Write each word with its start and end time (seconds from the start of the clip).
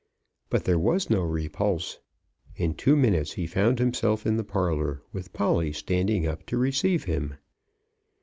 But 0.49 0.63
there 0.63 0.79
was 0.79 1.11
no 1.11 1.21
repulse. 1.21 1.99
In 2.55 2.73
two 2.73 2.95
minutes 2.95 3.33
he 3.33 3.45
found 3.45 3.77
himself 3.77 4.25
in 4.25 4.35
the 4.35 4.43
parlour, 4.43 5.03
with 5.13 5.31
Polly 5.31 5.71
standing 5.71 6.25
up 6.25 6.43
to 6.47 6.57
receive 6.57 7.03
him. 7.03 7.35